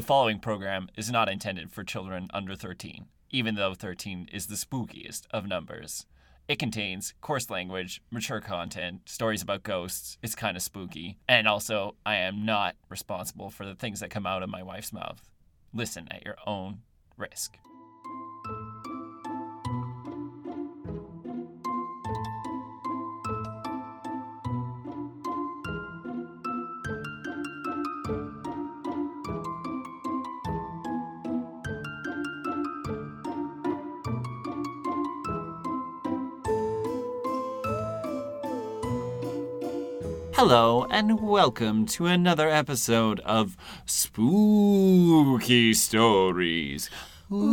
[0.00, 4.54] The following program is not intended for children under 13, even though 13 is the
[4.54, 6.06] spookiest of numbers.
[6.48, 10.16] It contains coarse language, mature content, stories about ghosts.
[10.22, 11.18] It's kind of spooky.
[11.28, 14.90] And also, I am not responsible for the things that come out of my wife's
[14.90, 15.28] mouth.
[15.74, 16.78] Listen at your own
[17.18, 17.58] risk.
[40.42, 46.88] Hello, and welcome to another episode of Spooky Stories.
[47.30, 47.50] Ooh.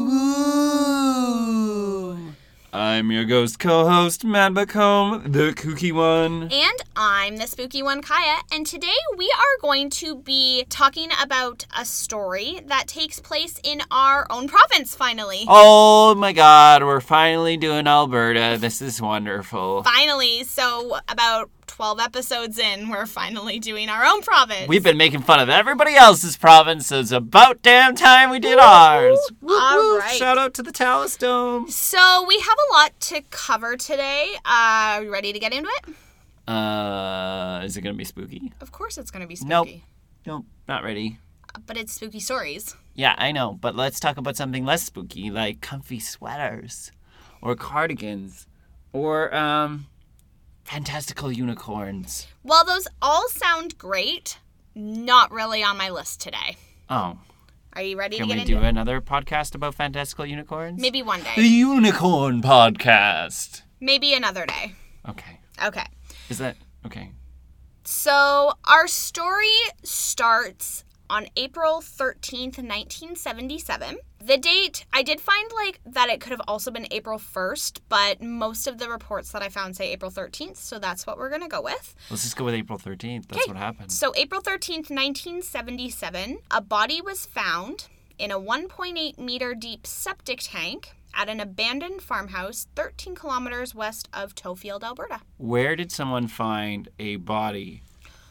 [2.71, 6.43] I'm your ghost co host, Matt Bacombe, the kooky one.
[6.43, 8.37] And I'm the spooky one, Kaya.
[8.53, 13.81] And today we are going to be talking about a story that takes place in
[13.91, 15.43] our own province, finally.
[15.49, 18.57] Oh my god, we're finally doing Alberta.
[18.57, 19.83] This is wonderful.
[19.83, 20.45] Finally.
[20.45, 24.67] So, about 12 episodes in, we're finally doing our own province.
[24.67, 28.57] We've been making fun of everybody else's province, so it's about damn time we did
[28.57, 29.19] ours.
[29.41, 30.15] Woo, All right.
[30.17, 31.69] Shout out to the Talus Dome.
[31.69, 34.31] So, we have a lot to cover today.
[34.37, 36.51] Uh, are you ready to get into it?
[36.51, 38.51] Uh, is it gonna be spooky?
[38.59, 39.47] Of course, it's going to be spooky.
[39.47, 39.67] Nope.
[40.25, 41.19] Nope, not ready.
[41.67, 42.75] But it's spooky stories.
[42.95, 46.91] Yeah, I know, but let's talk about something less spooky, like comfy sweaters,
[47.39, 48.47] or cardigans,
[48.93, 49.85] or um,
[50.67, 52.27] fantastical unicorns.
[52.43, 54.37] Well, those all sound great.
[54.75, 56.57] Not really on my list today.
[56.89, 57.17] Oh,
[57.73, 58.69] Are you ready can to we get do into it?
[58.69, 60.79] another podcast about fantastical unicorns?
[60.79, 61.33] Maybe one day.
[61.35, 61.41] The.
[61.47, 63.61] Unicorn Podcast.
[63.79, 64.73] Maybe another day.
[65.07, 65.85] Okay, Okay.
[66.29, 67.11] is that okay?
[67.85, 69.47] So, our story
[69.83, 73.97] starts on April 13th, 1977.
[74.19, 78.21] The date, I did find like that it could have also been April 1st, but
[78.21, 81.41] most of the reports that I found say April 13th, so that's what we're going
[81.43, 81.95] to go with.
[82.09, 83.27] Let's just go with April thirteenth.
[83.27, 83.51] That's Okay.
[83.51, 83.91] what happened.
[83.91, 90.93] So, April 13th, 1977, a body was found in a 1.8 meter deep septic tank
[91.13, 95.21] at an abandoned farmhouse 13 kilometers west of Tofield, Alberta.
[95.37, 97.81] Where did someone find a body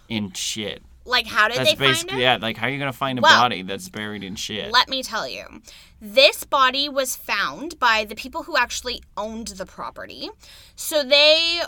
[0.08, 0.82] in shit?
[1.06, 2.38] Like, how did That's they find basically yeah.
[2.40, 4.72] Like, how are you gonna find a Well, body that's buried in shit?
[4.72, 5.62] Let me tell you.
[6.00, 10.30] This body was found by the people who actually owned the property.
[10.74, 11.62] So they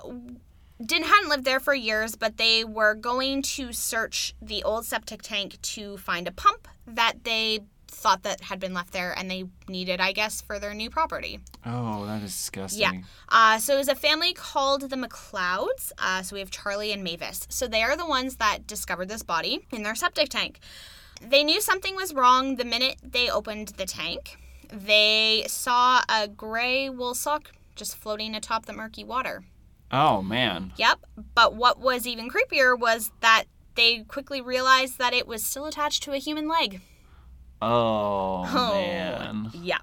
[0.85, 5.23] didn't hadn't lived there for years, but they were going to search the old septic
[5.23, 7.61] tank to find a pump that they
[7.99, 11.41] thought that had been left there and they needed, I guess, for their new property.
[11.67, 12.81] oh, that is disgusting.
[12.81, 12.93] Yeah.
[13.29, 15.93] Uh, so it was a family called the McLeods.
[15.99, 17.47] Uh, so we have Charlie and Mavis.
[17.51, 20.61] So they are the ones that discovered this body in their septic tank.
[21.21, 24.37] They knew something was wrong the minute they opened the tank.
[24.73, 29.45] They saw a gray wool sock just floating atop the murky water.
[29.91, 30.73] Oh man.
[30.77, 30.99] Yep.
[31.35, 33.45] But what was even creepier was that
[33.75, 36.81] they quickly realized that it was still attached to a human leg.
[37.61, 39.51] Oh, Oh, man.
[39.55, 39.79] Yeah.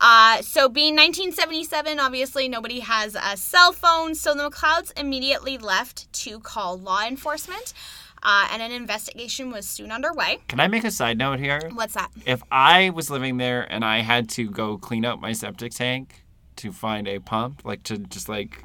[0.00, 6.12] Uh, so, being 1977, obviously nobody has a cell phone, so the McLeods immediately left
[6.12, 7.72] to call law enforcement,
[8.22, 10.38] uh, and an investigation was soon underway.
[10.48, 11.70] Can I make a side note here?
[11.74, 12.10] What's that?
[12.26, 16.24] If I was living there and I had to go clean out my septic tank
[16.56, 18.62] to find a pump, like to just like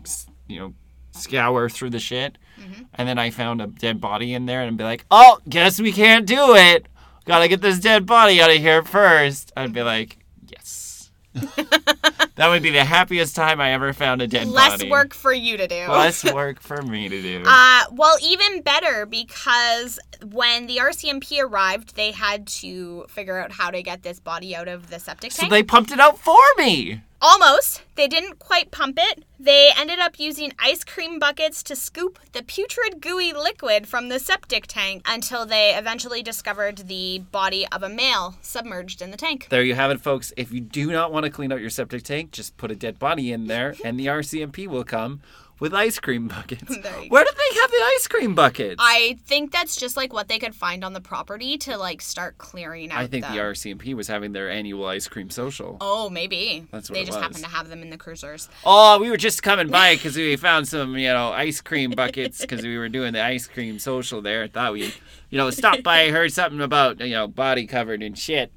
[0.48, 0.74] you know
[1.12, 2.84] scour through the shit, Mm-hmm.
[2.96, 5.94] and then I found a dead body in there and be like, "Oh, guess we
[5.94, 6.88] can't do it.
[7.30, 9.54] Gotta get this dead body out of here first.
[9.56, 10.18] I'd be like,
[10.48, 14.86] "Yes." that would be the happiest time I ever found a dead Less body.
[14.86, 15.88] Less work for you to do.
[15.90, 17.44] Less work for me to do.
[17.46, 23.70] Uh, well, even better because when the RCMP arrived, they had to figure out how
[23.70, 25.52] to get this body out of the septic tank.
[25.52, 27.04] so they pumped it out for me.
[27.22, 27.82] Almost.
[27.96, 29.26] They didn't quite pump it.
[29.38, 34.20] They ended up using ice cream buckets to scoop the putrid, gooey liquid from the
[34.20, 39.48] septic tank until they eventually discovered the body of a male submerged in the tank.
[39.50, 40.32] There you have it, folks.
[40.38, 43.00] If you do not want to clean out your septic tank, just put a dead
[43.00, 45.22] body in there, and the RCMP will come
[45.60, 46.70] with ice cream buckets.
[47.10, 48.76] Where did they have the ice cream buckets?
[48.80, 52.38] I think that's just like what they could find on the property to like start
[52.38, 53.00] clearing out.
[53.00, 55.78] I think the the RCMP was having their annual ice cream social.
[55.82, 56.68] Oh, maybe.
[56.72, 57.24] That's what they just was.
[57.24, 58.50] happen to have them in the cruisers.
[58.66, 62.42] Oh, we were just coming by because we found some, you know, ice cream buckets
[62.42, 64.44] because we were doing the ice cream social there.
[64.44, 64.94] I thought we,
[65.30, 68.52] you know, stopped by, heard something about, you know, body covered in shit.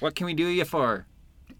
[0.00, 1.06] What can we do you for?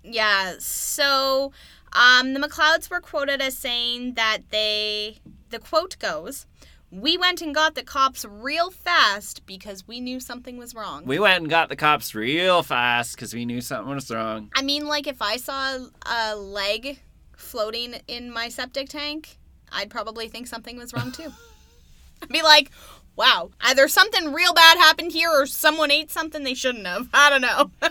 [0.05, 1.53] Yeah, so
[1.93, 5.19] um, the McLeods were quoted as saying that they,
[5.51, 6.47] the quote goes,
[6.91, 11.05] We went and got the cops real fast because we knew something was wrong.
[11.05, 14.51] We went and got the cops real fast because we knew something was wrong.
[14.55, 17.01] I mean, like if I saw a leg
[17.37, 19.39] floating in my septic tank,
[19.71, 21.33] I'd probably think something was wrong too.
[22.23, 22.71] I'd be like,
[23.17, 27.09] wow, either something real bad happened here or someone ate something they shouldn't have.
[27.13, 27.71] I don't know.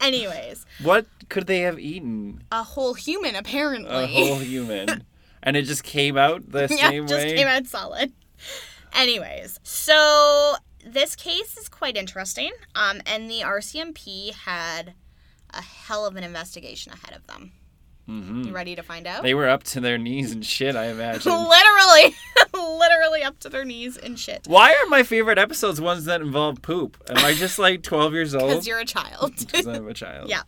[0.00, 2.42] Anyways, What could they have eaten?
[2.50, 4.04] a whole human apparently.
[4.04, 5.04] A whole human.
[5.42, 7.16] and it just came out the yeah, same way?
[7.16, 8.12] Yeah, just came out solid.
[8.94, 10.54] Anyways, so
[10.84, 14.94] this case is quite interesting, um, and the RCMP had
[15.50, 17.52] a hell of an investigation ahead of them.
[18.10, 18.46] Mhm.
[18.46, 19.22] You ready to find out?
[19.22, 21.30] They were up to their knees in shit, I imagine.
[21.48, 22.16] literally,
[22.54, 24.46] literally up to their knees in shit.
[24.46, 26.96] Why are my favorite episodes ones that involve poop?
[27.08, 28.48] Am I just like 12 years old?
[28.50, 29.34] Because you're a child.
[29.38, 30.28] Because I'm a child.
[30.28, 30.42] Yeah.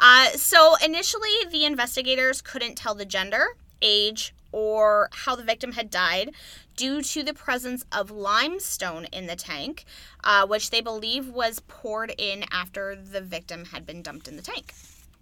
[0.00, 5.90] Uh, so initially, the investigators couldn't tell the gender, age, or how the victim had
[5.90, 6.32] died
[6.76, 9.84] due to the presence of limestone in the tank,
[10.24, 14.42] uh, which they believe was poured in after the victim had been dumped in the
[14.42, 14.74] tank.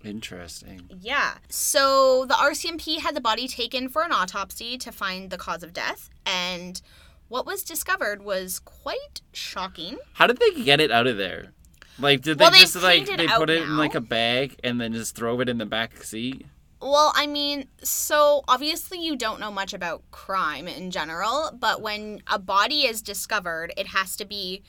[0.05, 0.89] Interesting.
[1.01, 1.39] Yeah.
[1.49, 5.73] So the RCMP had the body taken for an autopsy to find the cause of
[5.73, 6.81] death, and
[7.29, 9.99] what was discovered was quite shocking.
[10.15, 11.53] How did they get it out of there?
[11.99, 14.81] Like, did Well, they they just like they put it in like a bag and
[14.81, 16.47] then just throw it in the back seat?
[16.81, 22.23] Well, I mean, so obviously you don't know much about crime in general, but when
[22.27, 24.63] a body is discovered, it has to be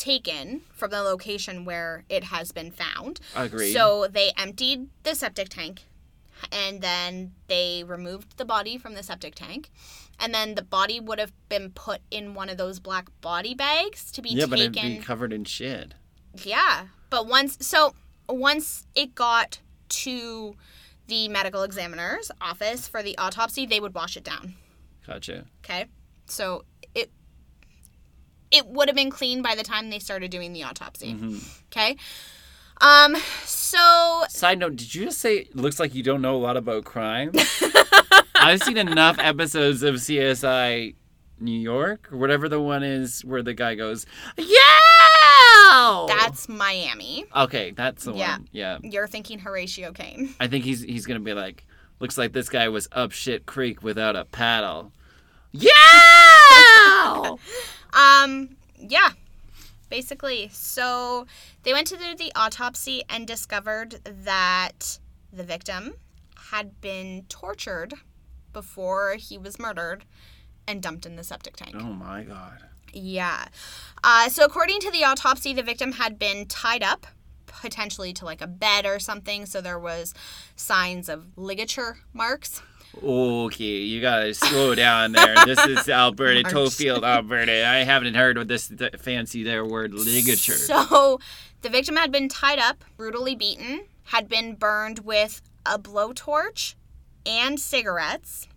[0.00, 3.20] taken from the location where it has been found.
[3.36, 3.74] Agreed.
[3.74, 5.82] So they emptied the septic tank
[6.50, 9.70] and then they removed the body from the septic tank.
[10.18, 14.10] And then the body would have been put in one of those black body bags
[14.12, 14.96] to be yeah, but it'd taken.
[14.96, 15.94] be covered in shit.
[16.42, 17.94] Yeah, but once so
[18.28, 20.54] once it got to
[21.08, 24.54] the medical examiner's office for the autopsy, they would wash it down.
[25.06, 25.46] Gotcha.
[25.64, 25.86] Okay,
[26.26, 26.64] so
[28.50, 31.12] it would have been clean by the time they started doing the autopsy.
[31.12, 31.38] hmm
[31.72, 31.96] Okay,
[32.80, 36.38] um, so Side note: Did you just say it looks like you don't know a
[36.38, 37.32] lot about crime?
[38.34, 40.94] I've seen enough episodes of CSI
[41.38, 44.06] New York or whatever the one is where the guy goes,
[44.36, 47.24] "Yeah." that's Miami.
[47.36, 47.70] okay.
[47.70, 48.32] That's the Yeah.
[48.38, 48.48] one.
[48.52, 48.78] Yeah.
[48.82, 50.34] You're thinking Horatio Caine.
[50.40, 51.64] I think he's he's gonna be like,
[52.00, 54.92] looks like this guy was up shit creek without a paddle.
[55.52, 55.70] Yeah.
[57.92, 59.10] Um, yeah,
[59.88, 60.48] basically.
[60.52, 61.26] So
[61.62, 64.98] they went to do the autopsy and discovered that
[65.32, 65.94] the victim
[66.50, 67.94] had been tortured
[68.52, 70.04] before he was murdered
[70.66, 71.74] and dumped in the septic tank.
[71.76, 72.58] oh my god.
[72.92, 73.46] Yeah.
[74.02, 77.06] Uh, so according to the autopsy, the victim had been tied up
[77.46, 80.14] potentially to like a bed or something so there was
[80.54, 82.62] signs of ligature marks
[83.02, 85.36] Okay, you gotta slow down there.
[85.46, 87.66] This is Alberta, Tofield, Alberta.
[87.66, 90.54] I haven't heard with this th- fancy there word ligature.
[90.54, 91.20] So
[91.62, 96.74] the victim had been tied up, brutally beaten, had been burned with a blowtorch
[97.24, 98.48] and cigarettes.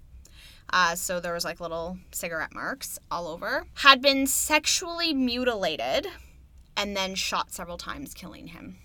[0.71, 3.67] Uh, so there was like little cigarette marks all over.
[3.75, 6.07] Had been sexually mutilated
[6.75, 8.77] and then shot several times, killing him.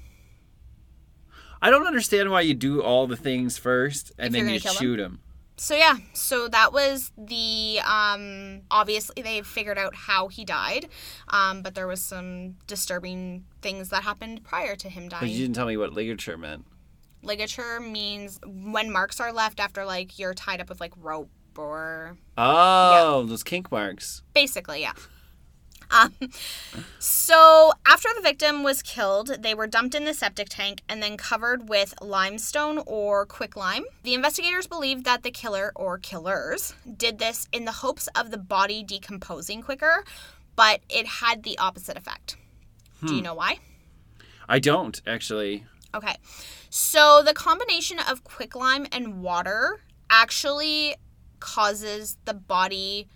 [1.63, 4.73] I don't understand why you do all the things first and then you gonna kill
[4.75, 4.81] them?
[4.81, 5.21] shoot him.
[5.61, 10.89] So yeah, so that was the um obviously they figured out how he died.
[11.29, 15.21] Um but there was some disturbing things that happened prior to him dying.
[15.23, 16.65] But you didn't tell me what ligature meant.
[17.23, 22.17] Ligature means when marks are left after like you're tied up with like rope or
[22.37, 24.23] Oh, those kink marks.
[24.33, 24.93] basically, yeah.
[25.91, 26.13] Um,
[26.99, 31.17] so after the victim was killed, they were dumped in the septic tank and then
[31.17, 33.85] covered with limestone or quicklime.
[34.03, 38.39] The investigators believed that the killer or killers did this in the hopes of the
[38.39, 40.05] body decomposing quicker,
[40.57, 42.37] but it had the opposite effect.
[43.07, 43.61] Do you know why?
[44.49, 45.65] I don't actually.
[45.95, 46.17] Okay.
[46.69, 49.81] So the combination of quicklime and water
[50.11, 50.97] actually
[51.39, 53.09] causes the body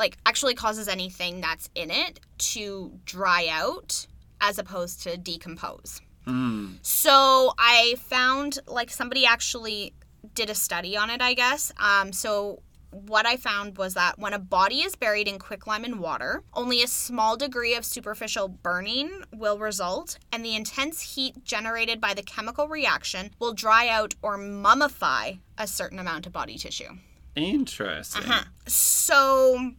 [0.00, 4.08] like actually causes anything that's in it to dry out
[4.40, 6.00] as opposed to decompose.
[6.26, 6.78] Mm.
[6.82, 9.94] So I found like somebody actually
[10.34, 11.70] did a study on it, I guess.
[11.78, 16.00] Um, so what I found was that when a body is buried in quicklime and
[16.00, 22.00] water, only a small degree of superficial burning will result, and the intense heat generated
[22.00, 26.96] by the chemical reaction will dry out or mummify a certain amount of body tissue.
[27.36, 28.24] Interesting.
[28.24, 28.44] Uh-huh.
[28.66, 29.72] So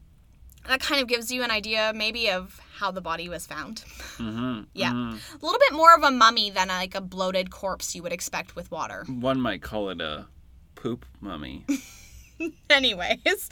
[0.71, 3.83] that kind of gives you an idea maybe of how the body was found.
[4.17, 4.61] Mm-hmm.
[4.73, 4.91] Yeah.
[4.93, 8.55] A little bit more of a mummy than like a bloated corpse you would expect
[8.55, 9.05] with water.
[9.07, 10.27] One might call it a
[10.75, 11.65] poop mummy.
[12.71, 13.49] Anyways,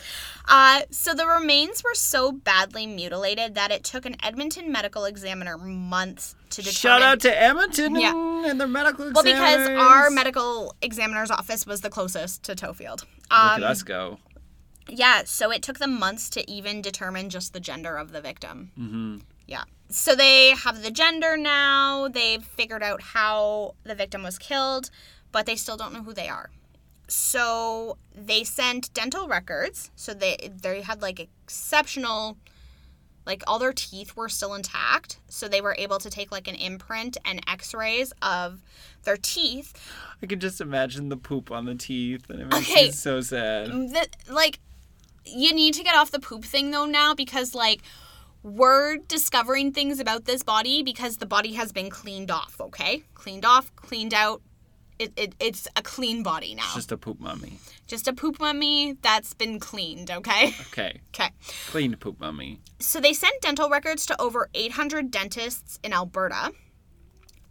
[0.48, 5.60] uh, so the remains were so badly mutilated that it took an Edmonton medical examiner
[5.60, 6.74] months to determine.
[6.74, 8.50] Shout out to Edmonton Yeah.
[8.50, 13.02] and their medical well, because our medical examiner's office was the closest to Tofield.
[13.02, 14.18] Look Um, at us go.
[14.92, 18.72] Yeah, so it took them months to even determine just the gender of the victim.
[18.80, 19.18] Mm-hmm.
[19.48, 19.64] Yeah.
[19.90, 22.08] So they have the gender now.
[22.08, 24.90] They've figured out how the victim was killed,
[25.32, 26.50] but they still don't know who they are.
[27.08, 29.90] So they sent dental records.
[29.96, 32.38] So they they had like exceptional
[33.26, 35.20] like all their teeth were still intact.
[35.28, 38.60] So they were able to take like an imprint and x-rays of
[39.04, 39.74] their teeth
[40.22, 42.86] I can just imagine the poop on the teeth, and it makes Okay.
[42.88, 43.68] me so sad.
[43.68, 44.60] the, like
[45.36, 47.82] you need to get off the poop thing though now because like
[48.44, 53.04] we're discovering things about this body because the body has been cleaned off okay?
[53.14, 54.42] Cleaned off cleaned out.
[54.98, 56.64] It, it, it's a clean body now.
[56.66, 57.58] It's just a poop mummy.
[57.88, 60.54] just a poop mummy that's been cleaned okay?
[60.72, 61.30] Okay, okay.
[61.68, 62.60] Cleaned poop mummy.
[62.80, 66.52] so they sent dental records to over 800 dentists in Alberta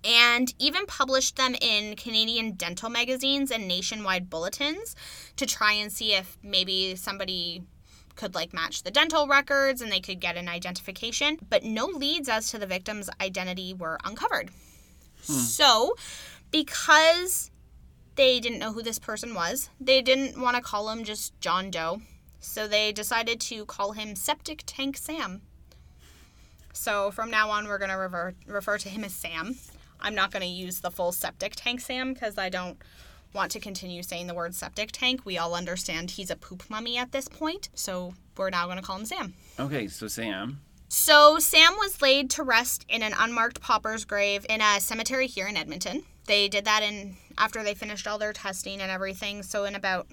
[0.05, 4.95] and even published them in Canadian dental magazines and nationwide bulletins
[5.37, 7.63] to try and see if maybe somebody
[8.15, 11.39] could like match the dental records and they could get an identification.
[11.49, 14.51] But no leads as to the victim's identity were uncovered.
[15.27, 15.33] Hmm.
[15.33, 15.95] So
[16.51, 17.51] because
[18.17, 21.71] they didn't know who this person was they didn't want to call him just john
[21.71, 22.03] doe.
[22.41, 25.43] So they decided to call him septic tank sam.
[26.73, 29.57] So from now on we're going to refer, refer to him as sam
[30.01, 32.79] i'm not going to use the full septic tank sam because i don't
[33.35, 36.97] want to continue saying the word septic tank we all understand he's a poop mummy
[36.97, 40.61] at this point so we're now going to call him sam Okay, so Sam.
[40.89, 45.49] so Sam was laid to rest in an unmarked pauper's grave in a cemetery here
[45.49, 46.05] in Edmonton.
[46.27, 49.43] They did that in after they finished all their testing and everything.
[49.43, 50.07] So in about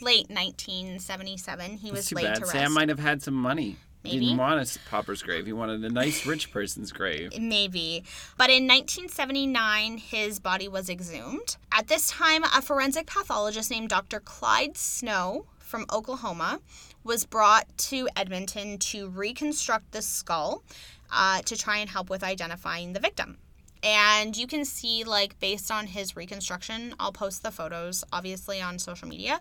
[0.00, 2.34] late 1977, he was That's too laid bad.
[2.36, 2.52] to rest.
[2.52, 3.76] Sam might have had some money.
[4.04, 4.26] He Maybe.
[4.26, 5.46] didn't want a pauper's grave.
[5.46, 7.32] He wanted a nice rich person's grave.
[7.40, 8.04] Maybe.
[8.36, 11.56] But in 1979, his body was exhumed.
[11.72, 14.20] At this time, a forensic pathologist named Dr.
[14.20, 16.60] Clyde Snow from Oklahoma
[17.02, 20.62] was brought to Edmonton to reconstruct the skull
[21.10, 23.38] uh, to try and help with identifying the victim.
[23.82, 28.78] And you can see, like, based on his reconstruction, I'll post the photos obviously on
[28.78, 29.40] social media.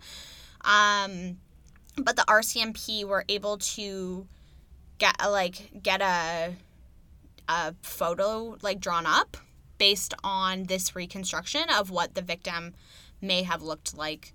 [0.61, 1.37] Um,
[1.97, 4.25] but the RCMP were able to
[4.97, 6.53] get a, like get a
[7.49, 9.37] a photo like drawn up
[9.77, 12.73] based on this reconstruction of what the victim
[13.21, 14.33] may have looked like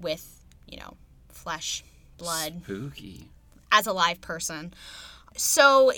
[0.00, 0.96] with you know
[1.28, 1.84] flesh
[2.16, 2.60] blood.
[2.64, 3.28] Spooky.
[3.72, 4.72] as a live person.
[5.36, 5.92] So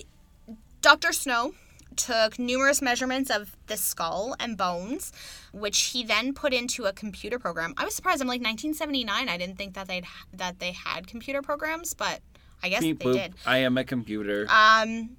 [0.80, 1.54] dr snow
[1.94, 5.12] took numerous measurements of the skull and bones
[5.52, 7.74] which he then put into a computer program.
[7.76, 8.20] I was surprised.
[8.22, 12.20] I'm like 1979 i didn't think that they'd that they had computer programs but
[12.62, 13.12] i guess Beep they boop.
[13.14, 14.46] did I am a computer.
[14.50, 15.16] um,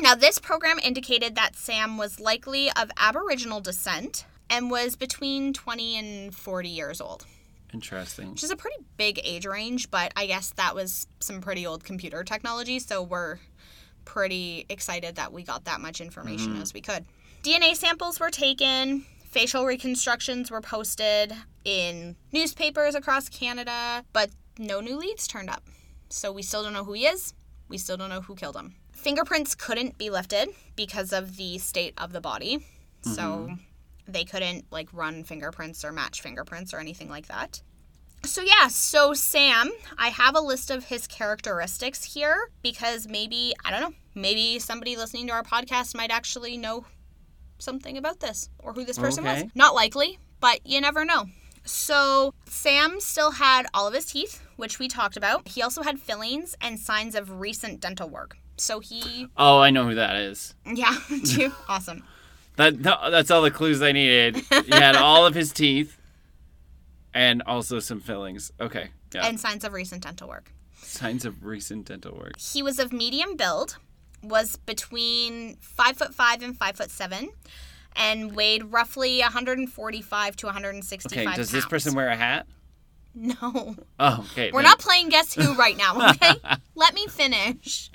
[0.00, 5.96] now, this program indicated that Sam was likely of Aboriginal descent and was between 20
[5.98, 7.26] and 40 years old,
[7.74, 8.30] Interesting.
[8.30, 11.82] which is a pretty big age range, but I guess that was some pretty old
[11.82, 13.38] computer technology, so we're
[14.04, 17.04] pretty excited that we got that much information as we could.
[17.42, 24.30] DNA samples were taken, facial reconstructions were posted in newspapers across Canada, but
[24.60, 25.64] no new leads turned up.
[26.08, 27.34] So we still don't know who he is.
[27.68, 28.74] We still don't know who killed him.
[28.92, 32.64] Fingerprints couldn't be lifted because of the state of the body.
[33.02, 33.54] So mm-hmm.
[34.08, 37.62] they couldn't like run fingerprints or match fingerprints or anything like that.
[38.24, 43.70] So yeah, so Sam, I have a list of his characteristics here because maybe, I
[43.70, 46.84] don't know, maybe somebody listening to our podcast might actually know
[47.58, 49.44] something about this or who this person was.
[49.54, 51.26] Not likely, but you never know.
[51.68, 55.48] So, Sam still had all of his teeth, which we talked about.
[55.48, 58.36] He also had fillings and signs of recent dental work.
[58.56, 60.54] So he, Oh, I know who that is.
[60.66, 60.96] yeah,
[61.26, 62.02] too awesome.
[62.56, 64.36] That that's all the clues I needed.
[64.66, 65.96] He had all of his teeth,
[67.14, 68.50] and also some fillings.
[68.60, 69.26] Okay, yeah.
[69.28, 70.50] And signs of recent dental work.
[70.82, 72.32] Signs of recent dental work.
[72.40, 73.76] He was of medium build,
[74.22, 77.28] was between five foot five and five foot seven,
[77.96, 81.70] and weighed roughly 145 to 165 Okay, does this pounds.
[81.70, 82.46] person wear a hat?
[83.14, 84.52] No, Oh, okay.
[84.52, 86.10] we're not playing Guess Who right now.
[86.10, 86.34] Okay,
[86.76, 87.90] let me finish.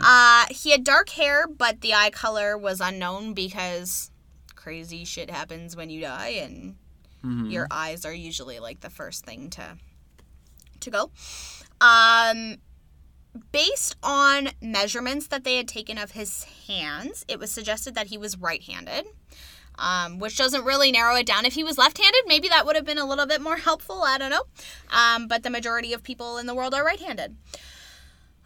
[0.00, 4.10] Uh, he had dark hair, but the eye color was unknown because
[4.56, 6.76] crazy shit happens when you die, and
[7.24, 7.52] Mhm.
[7.52, 9.76] your eyes are usually like the first thing to
[10.80, 11.10] to go.
[11.80, 12.56] Um,
[13.50, 18.18] based on measurements that they had taken of his hands, it was suggested that he
[18.18, 19.06] was right-handed.
[19.78, 21.46] Um, which doesn't really narrow it down.
[21.46, 24.02] If he was left handed, maybe that would have been a little bit more helpful.
[24.02, 24.42] I don't know.
[24.90, 27.36] Um, but the majority of people in the world are right handed.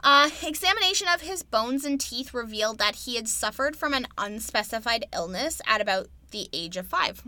[0.05, 5.05] Uh, examination of his bones and teeth revealed that he had suffered from an unspecified
[5.13, 7.25] illness at about the age of five.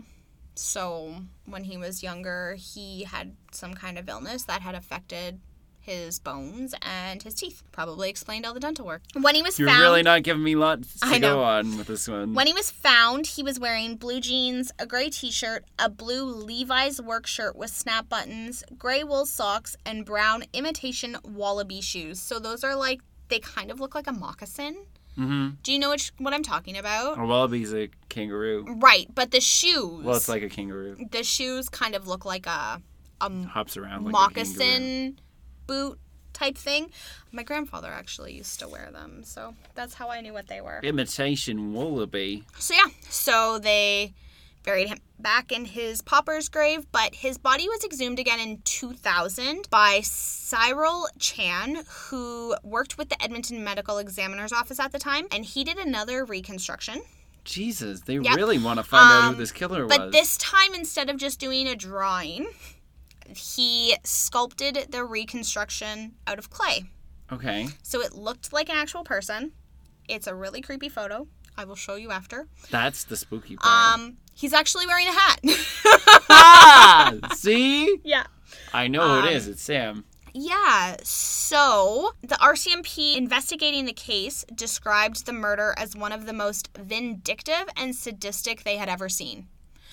[0.55, 5.41] So, when he was younger, he had some kind of illness that had affected
[5.89, 7.63] his bones and his teeth.
[7.71, 9.01] Probably explained all the dental work.
[9.19, 11.35] When he was You're found, really not giving me lots to I know.
[11.37, 12.33] go on with this one.
[12.33, 17.01] when he was found, he was wearing blue jeans, a gray t-shirt, a blue Levi's
[17.01, 22.19] work shirt with snap buttons, gray wool socks, and brown imitation wallaby shoes.
[22.19, 24.75] So those are like they kind of look like a moccasin.
[25.17, 25.49] mm-hmm.
[25.63, 27.17] Do you know which what I'm talking about?
[27.19, 28.65] A wallaby's a kangaroo.
[28.77, 30.03] Right, but the shoes.
[30.03, 30.97] Well, it's like a kangaroo.
[31.11, 32.81] the shoes kind of look like a
[33.21, 35.19] a Hops around like moccasin
[35.69, 35.99] boot
[36.33, 36.89] type thing.
[37.31, 40.79] My grandfather actually used to wear them, so that's how I knew what they were.
[40.83, 42.43] Imitation wallaby.
[42.57, 44.13] So yeah, so they
[44.63, 49.69] buried him back in his pauper's grave, but his body was exhumed again in 2000
[49.69, 55.45] by Cyril Chan, who worked with the Edmonton Medical Examiner's Office at the time, and
[55.45, 57.01] he did another reconstruction.
[57.45, 58.35] Jesus, they Yep.
[58.35, 59.97] really want to find out Um, who this killer But was.
[60.07, 62.47] But this time, instead of just doing a drawing,
[63.35, 66.85] he sculpted the reconstruction out of clay.
[67.31, 67.67] okay.
[67.83, 69.51] So it looked like an actual person.
[70.07, 71.27] It's a really creepy photo.
[71.57, 72.47] I will show you after.
[72.71, 73.99] That's the spooky part.
[73.99, 75.39] Um, he's actually wearing a hat.
[76.29, 77.13] ah!
[77.35, 77.97] See?
[78.03, 78.23] yeah.
[78.73, 79.47] I know who Um, it is.
[79.47, 80.05] It's Sam.
[80.33, 86.69] Yeah, so the RCMP investigating the case described the murder as one of the most
[86.77, 89.47] vindictive and sadistic they had ever seen.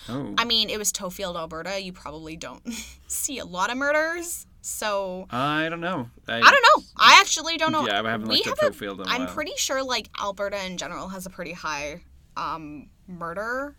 [0.08, 0.34] Oh.
[0.38, 1.80] I mean, it was Tofield, Alberta.
[1.80, 2.62] You probably don't
[3.06, 4.46] see a lot of murders.
[4.62, 6.10] So I don't know.
[6.26, 6.84] I, I don't know.
[6.96, 7.86] I actually don't know.
[7.86, 10.64] Yeah, I haven't We looked have a- Tofield in a I'm pretty sure like Alberta
[10.66, 12.02] in general has a pretty high
[12.36, 13.76] um, murder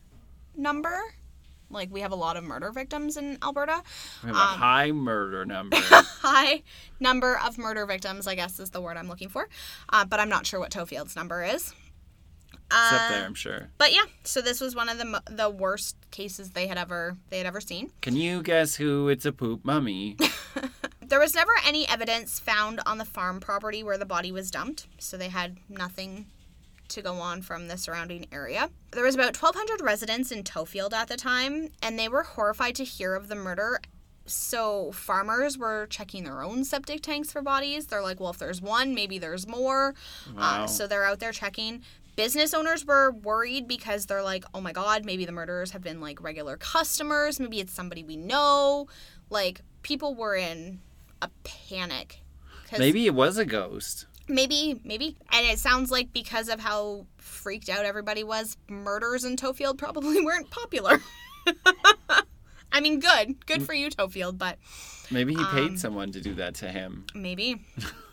[0.55, 0.97] number.
[1.69, 3.83] Like we have a lot of murder victims in Alberta.
[4.23, 5.75] We have a um, high murder number.
[5.77, 6.63] High
[7.01, 9.49] number of murder victims, I guess is the word I'm looking for.
[9.89, 11.73] Uh, but I'm not sure what Tofield's number is.
[12.71, 13.69] It's up Uh, there, I'm sure.
[13.77, 17.37] But yeah, so this was one of the the worst cases they had ever they
[17.37, 17.91] had ever seen.
[18.01, 20.17] Can you guess who it's a poop mummy?
[21.09, 24.87] There was never any evidence found on the farm property where the body was dumped,
[24.97, 26.25] so they had nothing
[26.89, 28.69] to go on from the surrounding area.
[28.91, 32.83] There was about 1,200 residents in Tofield at the time, and they were horrified to
[32.83, 33.79] hear of the murder.
[34.25, 37.87] So farmers were checking their own septic tanks for bodies.
[37.87, 39.95] They're like, well, if there's one, maybe there's more.
[40.35, 40.63] Wow.
[40.63, 41.83] Uh, so they're out there checking.
[42.17, 46.01] Business owners were worried because they're like, oh my God, maybe the murderers have been
[46.01, 47.39] like regular customers.
[47.39, 48.87] Maybe it's somebody we know.
[49.29, 50.81] Like, people were in
[51.21, 52.21] a panic.
[52.77, 54.07] Maybe it was a ghost.
[54.27, 55.15] Maybe, maybe.
[55.31, 60.19] And it sounds like because of how freaked out everybody was, murders in Tofield probably
[60.25, 60.99] weren't popular.
[62.71, 63.45] I mean, good.
[63.45, 64.57] Good for you, Tofield, but
[65.09, 67.05] Maybe he paid Um, someone to do that to him.
[67.15, 67.63] maybe.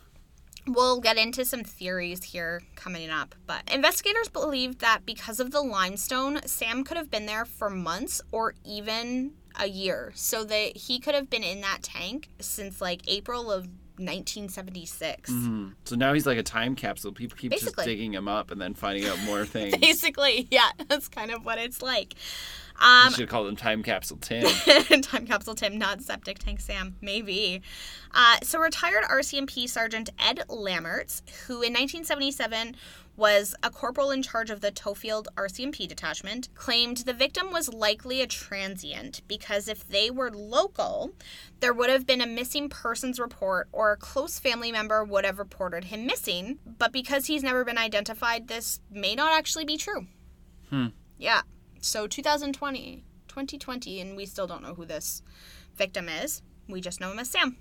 [0.66, 5.60] we'll get into some theories here coming up, but investigators believe that because of the
[5.60, 10.12] limestone, Sam could have been there for months or even a year.
[10.14, 15.30] So that he could have been in that tank since like April of 1976.
[15.30, 15.74] Mhm.
[15.84, 17.12] So now he's like a time capsule.
[17.12, 19.76] People keep just digging him up and then finding out more things.
[19.76, 22.14] Basically, yeah, that's kind of what it's like.
[22.80, 24.44] You Um, should call them Time Capsule Tim.
[25.02, 27.62] Time Capsule Tim, not Septic Tank Sam, maybe.
[28.12, 32.74] Uh, so, retired RCMP Sergeant Ed Lammerts, who in 1977
[33.16, 38.20] was a corporal in charge of the Tofield RCMP detachment, claimed the victim was likely
[38.20, 41.12] a transient because if they were local,
[41.60, 45.38] there would have been a missing persons report or a close family member would have
[45.38, 46.58] reported him missing.
[46.66, 50.08] But because he's never been identified, this may not actually be true.
[50.70, 50.86] Hmm.
[51.16, 51.42] Yeah.
[51.84, 55.20] So 2020, 2020, and we still don't know who this
[55.76, 56.40] victim is.
[56.66, 57.58] We just know him as Sam.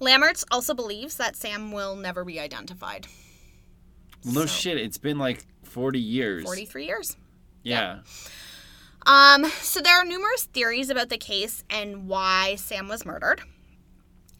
[0.00, 3.06] Lammerts also believes that Sam will never be identified.
[4.24, 6.44] no So- shit, it's been like 40 years.
[6.44, 7.16] 43 years.
[7.64, 8.00] Yeah.
[9.06, 13.40] Um, so there are numerous theories about the case and why Sam was murdered.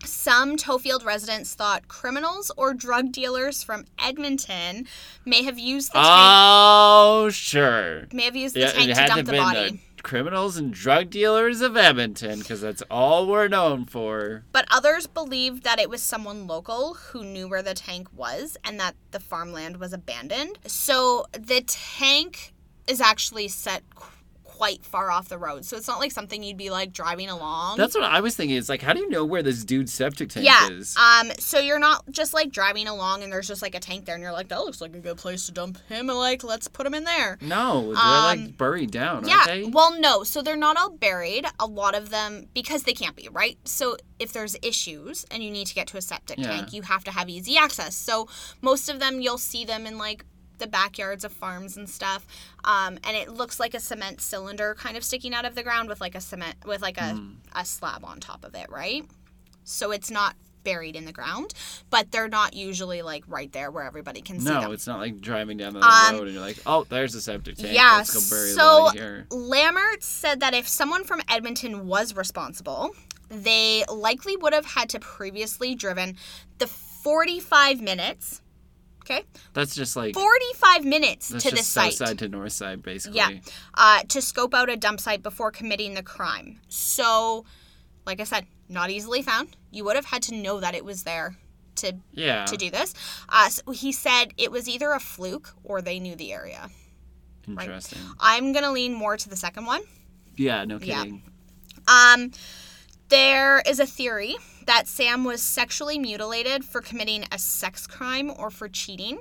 [0.04, 4.86] Some Tofield residents thought criminals or drug dealers from Edmonton
[5.24, 8.06] may have used the tank Oh, sure.
[8.12, 9.82] may have used the Yeah, tank to dump the been uh, body.
[9.96, 14.44] the criminals and drug dealers of Edmonton because that's all we're known for.
[14.52, 18.80] But others believed that it was someone local who knew where the tank was and
[18.80, 20.58] that the farmland was abandoned.
[20.66, 22.54] So the tank
[22.86, 23.82] is actually set
[24.60, 25.64] quite far off the road.
[25.64, 27.78] So it's not like something you'd be like driving along.
[27.78, 28.58] That's what I was thinking.
[28.58, 30.68] It's like, how do you know where this dude's septic tank yeah.
[30.68, 30.94] is?
[30.98, 31.30] Um.
[31.38, 34.22] So you're not just like driving along and there's just like a tank there, and
[34.22, 36.08] you're like, that looks like a good place to dump him.
[36.08, 37.38] Like, let's put him in there.
[37.40, 39.44] no, they're um, like buried down, Yeah.
[39.46, 39.64] they?
[39.64, 40.24] Well, no.
[40.24, 41.46] So they're not all buried.
[41.58, 43.56] A lot of them because they can't be, right?
[43.64, 46.48] So if there's issues and you need to get to a septic Yeah.
[46.48, 47.96] tank, you have to have easy access.
[47.96, 48.28] So
[48.60, 50.26] most of them you'll see them in like
[50.60, 52.24] the backyards of farms and stuff.
[52.64, 55.88] Um, and it looks like a cement cylinder kind of sticking out of the ground
[55.88, 57.32] with like a cement with like a, Hmm.
[57.54, 59.04] a slab on top of it, right?
[59.64, 61.54] So it's not buried in the ground,
[61.88, 64.62] but they're not usually like right there where everybody can see them.
[64.62, 67.20] no, it's not like driving down the Um, road and you're like, oh, there's a
[67.20, 67.72] septic tank.
[67.74, 69.26] Yeah, Let's go bury so here.
[69.30, 72.90] Lammert said that if someone from Edmonton was responsible,
[73.30, 76.16] they likely would have had to previously driven
[76.58, 78.42] the 45 minutes.
[79.02, 81.94] Okay, That's just like 45 minutes that's to the just site.
[81.94, 83.16] south side to north side, basically.
[83.16, 83.30] Yeah,
[83.74, 86.60] uh, to scope out a dump site before committing the crime.
[86.68, 87.44] So,
[88.06, 89.56] like I said, not easily found.
[89.72, 91.36] You would have had to know that it was there
[91.76, 92.44] to Yeah.
[92.44, 92.94] to do this.
[93.28, 96.68] Uh, so he said it was either a fluke or they knew the area.
[97.48, 97.98] Interesting.
[98.20, 99.80] I'm gonna lean more to the second one.
[100.36, 101.02] Yeah, no Yeah.
[101.02, 101.22] kidding.
[101.88, 102.30] Um,
[103.08, 104.36] there is a theory
[104.70, 109.18] that Sam was sexually mutilated for committing a sex crime or for cheating.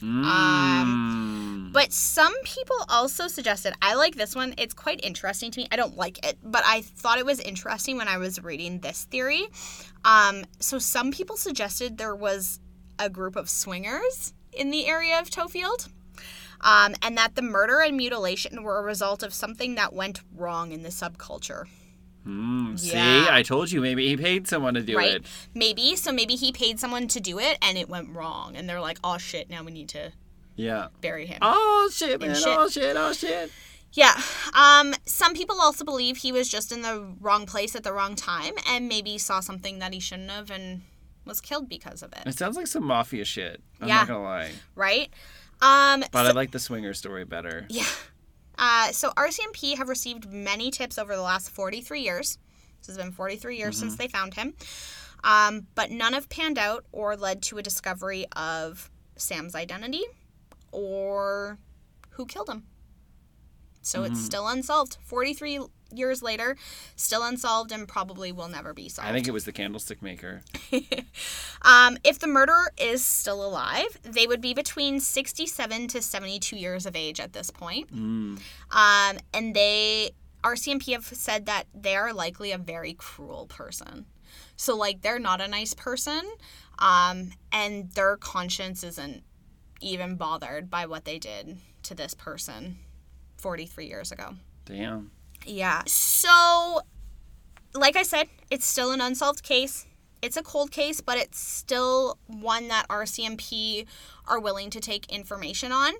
[0.00, 1.70] Mm.
[1.70, 4.54] But some people also suggested, I like this one.
[4.56, 5.68] It's quite interesting to me.
[5.70, 9.04] I don't like it, but I thought it was interesting when I was reading this
[9.04, 9.46] theory.
[10.02, 12.58] Um, so some people suggested there was
[12.98, 15.90] a group of swingers in the area of Tofield.
[16.62, 20.72] Um, and that the murder and mutilation were a result of something that went wrong
[20.72, 21.66] in the subculture.
[22.26, 23.28] Mm, see, Yeah.
[23.30, 25.14] I told you maybe he paid someone to do right?
[25.16, 25.26] it.
[25.54, 25.94] Maybe.
[25.96, 28.56] So maybe he paid someone to do it and it went wrong.
[28.56, 30.12] And they're like, oh shit, now we need to
[30.56, 30.88] Yeah.
[31.00, 31.38] bury him.
[31.42, 32.34] Oh shit, man!
[32.34, 32.44] shit.
[32.48, 32.96] Oh shit!
[32.96, 33.52] Oh shit!
[33.92, 34.20] Yeah.
[34.52, 38.14] Um, some people also believe he was just in the wrong place at the wrong
[38.16, 40.82] time and maybe saw something that he shouldn't have and
[41.24, 42.22] was killed because of it.
[42.26, 43.62] It sounds like some mafia shit.
[43.80, 43.94] I'm Yeah.
[43.98, 45.10] not gonna lie, Right?
[45.62, 47.66] Um, but so, I like the swinger story better.
[47.70, 47.84] yeah.
[48.58, 52.38] Uh, so RCMP have received many tips over the last 43 years.
[52.78, 54.54] This has been 43 years since they found him.
[55.24, 60.04] Um, but none have panned out or led to a discovery of Sam's identity
[60.72, 61.58] or
[62.10, 62.64] who killed him.
[63.82, 64.98] So it's still unsolved.
[65.04, 65.60] 43
[65.94, 66.56] years later,
[66.96, 69.08] still unsolved and probably will never be solved.
[69.08, 70.42] I think it was the candlestick maker.
[71.62, 76.86] Um, if the murderer is still alive, they would be between 67 to 72 years
[76.86, 77.92] of age at this point.
[77.92, 78.38] Mm.
[78.70, 80.12] Um, and they,
[80.44, 84.06] RCMP have said that they are likely a very cruel person.
[84.56, 86.22] So, like, they're not a nice person,
[86.78, 89.24] um, and their conscience isn't
[89.80, 92.78] even bothered by what they did to this person
[93.38, 94.34] 43 years ago.
[94.64, 95.10] Damn.
[95.46, 95.82] Yeah.
[95.86, 96.80] So,
[97.74, 99.86] like I said, it's still an unsolved case.
[100.22, 103.86] It's a cold case, but it's still one that RCMP
[104.26, 105.94] are willing to take information on.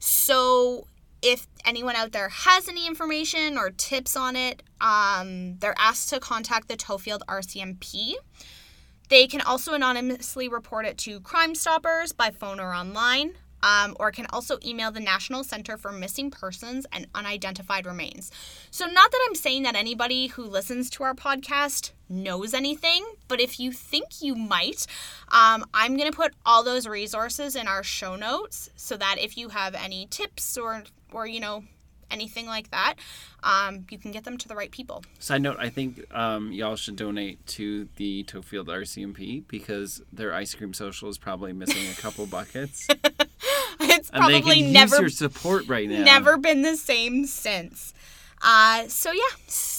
[0.00, 0.86] So,
[1.22, 6.20] if anyone out there has any information or tips on it, um, they're asked to
[6.20, 8.14] contact the Tofield RCMP.
[9.08, 14.10] They can also anonymously report it to Crime Stoppers by phone or online, um, or
[14.10, 18.30] can also email the National Center for Missing Persons and Unidentified Remains.
[18.70, 23.40] So, not that I'm saying that anybody who listens to our podcast knows anything, but
[23.40, 24.86] if you think you might,
[25.28, 29.36] um, I'm going to put all those resources in our show notes so that if
[29.36, 31.64] you have any tips or, or you know,
[32.10, 32.94] anything like that,
[33.42, 35.04] um, you can get them to the right people.
[35.18, 40.54] Side note: I think um, y'all should donate to the Tofield RCMP because their ice
[40.54, 42.88] cream social is probably missing a couple buckets,
[44.08, 46.02] it's and probably never your support right now.
[46.02, 47.92] never been the same since.
[48.42, 49.20] Uh, so yeah,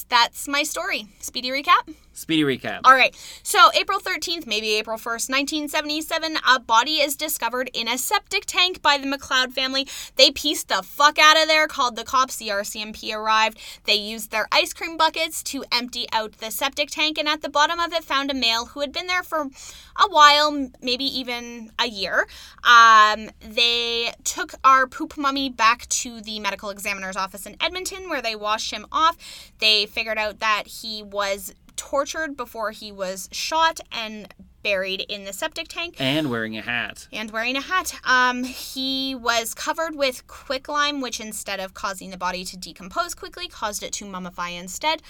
[0.09, 1.07] that's my story.
[1.19, 1.93] Speedy recap.
[2.19, 2.81] Speedy recap.
[2.83, 3.15] All right.
[3.43, 8.81] So April 13th, maybe April 1st, 1977, a body is discovered in a septic tank
[8.81, 9.87] by the McLeod family.
[10.17, 12.35] They pieced the fuck out of there, called the cops.
[12.35, 13.57] The RCMP arrived.
[13.85, 17.49] They used their ice cream buckets to empty out the septic tank, and at the
[17.49, 19.47] bottom of it found a male who had been there for
[19.95, 22.27] a while, maybe even a year.
[22.63, 28.21] Um, they took our poop mummy back to the medical examiner's office in Edmonton, where
[28.21, 29.17] they washed him off.
[29.59, 35.31] They figured out that he was tortured before he was shot and buried in the
[35.31, 37.07] septic tank And wearing a hat.
[37.13, 37.93] and wearing a hat.
[38.03, 43.47] Um, he was covered with quicklime, which instead of causing the body to decompose quickly,
[43.47, 45.01] caused it to mummify instead.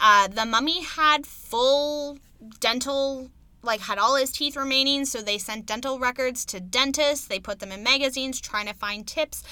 [0.00, 2.18] Uh, the mummy had full
[2.60, 3.30] dental,
[3.62, 7.26] like had all his teeth remaining, so they sent dental records to dentists.
[7.26, 9.42] They put them in magazines trying to find tips.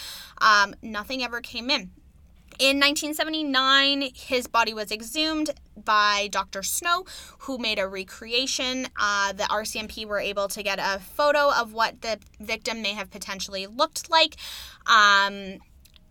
[0.41, 1.91] Um, nothing ever came in.
[2.61, 5.49] In 1979, his body was exhumed
[5.83, 6.63] by Dr.
[6.63, 7.07] Snow,
[7.39, 8.89] who made a recreation.
[9.01, 13.11] Uh, the RCMP were able to get a photo of what the victim may have
[13.11, 14.37] potentially looked like.
[14.87, 15.61] Um,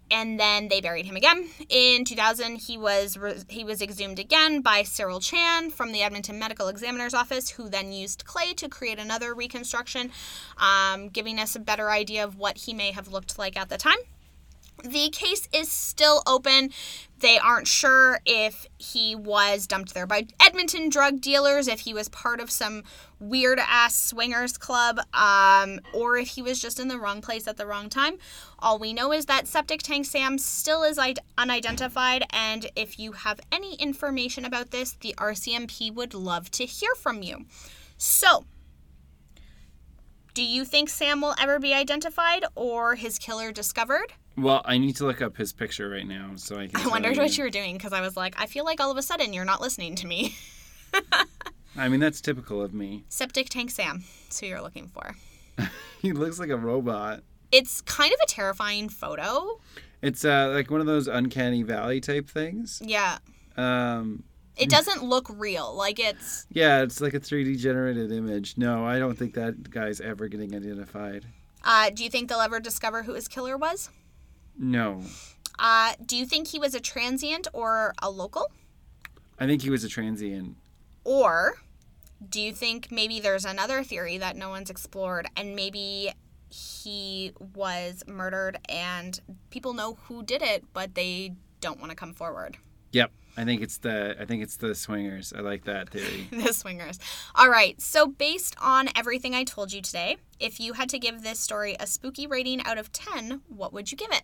[0.10, 1.50] and then they buried him again.
[1.70, 6.40] In 2000, he was re- he was exhumed again by Cyril Chan from the Edmonton
[6.40, 10.10] Medical Examiner's Office, who then used clay to create another reconstruction,
[10.58, 13.78] um, giving us a better idea of what he may have looked like at the
[13.78, 14.00] time.
[14.84, 16.72] The case is still open.
[17.20, 22.08] They aren't sure if he was dumped there by Edmonton drug dealers, if he was
[22.08, 22.84] part of some
[23.20, 27.58] weird ass swingers club, um, or if he was just in the wrong place at
[27.58, 28.18] the wrong time.
[28.60, 30.98] All we know is that Septic Tank Sam still is
[31.38, 36.96] unidentified, and if you have any information about this, the RCMP would love to hear
[36.96, 37.46] from you.
[37.98, 38.46] So,
[40.34, 44.13] do you think Sam will ever be identified or his killer discovered?
[44.38, 46.80] Well, I need to look up his picture right now so I can.
[46.80, 48.98] I wondered what you were doing because I was like, I feel like all of
[48.98, 50.36] a sudden you're not listening to me.
[51.78, 53.04] I mean, that's typical of me.
[53.10, 55.15] Septic Tank Sam, is who you're looking for.
[56.02, 57.24] He looks like a robot.
[57.52, 59.60] It's kind of a terrifying photo.
[60.02, 62.82] It's uh, like one of those uncanny valley type things.
[62.86, 63.18] Yeah.
[63.58, 64.24] Um,
[64.56, 65.76] It doesn't look real.
[65.76, 66.46] Like it's.
[66.52, 68.58] yeah, it's like a 3D generated image.
[68.58, 71.26] No, I don't think that guy's ever getting identified.
[71.65, 73.89] Uh, do you think they'll ever discover who his killer was?
[74.60, 75.04] No,
[75.58, 78.52] Uh, do you think he was a transient or a local?
[79.39, 80.56] I think he was a transient.
[81.04, 81.56] Or
[82.30, 86.12] do you think maybe there's another theory that no one's explored and maybe
[86.50, 89.19] he was murdered and
[89.50, 92.58] people know who did it, but they don't want to come forward?
[92.91, 95.32] Yep, I think it's the I think it's the swingers.
[95.32, 96.28] I like that theory.
[96.32, 96.99] the swingers.
[97.36, 97.80] All right.
[97.80, 101.78] So, based on everything I told you today, if you had to give this story
[101.80, 104.23] a spooky rating out of 10, what would you give it?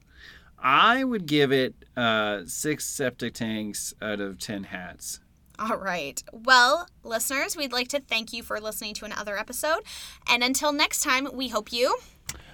[0.60, 5.22] I would give it uh, six septic tanks out of ten hats.
[5.58, 6.22] All right.
[6.34, 9.80] Well, listeners, we'd like to thank you for listening to another episode.
[10.28, 11.98] And until next time, we hope you.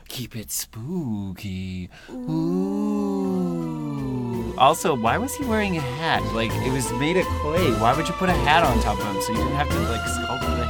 [0.09, 1.89] Keep it spooky.
[2.11, 2.60] Ooh.
[4.61, 6.21] Also, why was he wearing a hat?
[6.35, 7.71] Like, it was made of clay.
[7.79, 9.79] Why would you put a hat on top of him so you didn't have to,
[9.89, 10.60] like, sculpt hair?